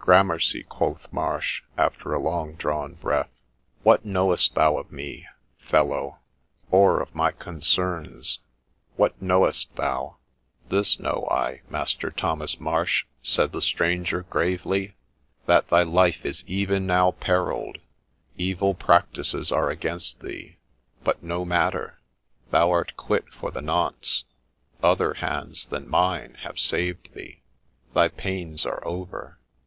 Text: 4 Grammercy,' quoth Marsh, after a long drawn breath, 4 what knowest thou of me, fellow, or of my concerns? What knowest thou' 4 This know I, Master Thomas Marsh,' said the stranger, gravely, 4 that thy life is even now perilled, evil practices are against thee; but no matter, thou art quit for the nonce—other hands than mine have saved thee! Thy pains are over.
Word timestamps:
4 0.00 0.04
Grammercy,' 0.04 0.64
quoth 0.64 1.10
Marsh, 1.10 1.62
after 1.78 2.12
a 2.12 2.18
long 2.18 2.52
drawn 2.56 2.92
breath, 2.92 3.30
4 3.82 3.82
what 3.84 4.04
knowest 4.04 4.54
thou 4.54 4.76
of 4.76 4.92
me, 4.92 5.24
fellow, 5.60 6.18
or 6.70 7.00
of 7.00 7.14
my 7.14 7.30
concerns? 7.32 8.38
What 8.96 9.22
knowest 9.22 9.74
thou' 9.76 10.18
4 10.68 10.68
This 10.68 11.00
know 11.00 11.26
I, 11.30 11.62
Master 11.70 12.10
Thomas 12.10 12.60
Marsh,' 12.60 13.06
said 13.22 13.52
the 13.52 13.62
stranger, 13.62 14.24
gravely, 14.28 14.88
4 14.88 14.94
that 15.46 15.68
thy 15.68 15.84
life 15.84 16.22
is 16.26 16.44
even 16.46 16.86
now 16.86 17.12
perilled, 17.12 17.78
evil 18.36 18.74
practices 18.74 19.50
are 19.50 19.70
against 19.70 20.20
thee; 20.20 20.58
but 21.02 21.22
no 21.22 21.46
matter, 21.46 21.98
thou 22.50 22.70
art 22.72 22.94
quit 22.98 23.32
for 23.32 23.50
the 23.50 23.62
nonce—other 23.62 25.14
hands 25.14 25.64
than 25.64 25.88
mine 25.88 26.36
have 26.42 26.58
saved 26.60 27.14
thee! 27.14 27.40
Thy 27.94 28.08
pains 28.08 28.66
are 28.66 28.86
over. 28.86 29.38